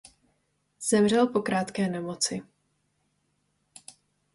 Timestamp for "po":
1.27-1.41